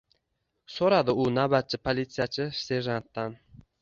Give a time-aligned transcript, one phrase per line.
[0.75, 3.37] so`radi u navbatchi polisiyachi serjantdan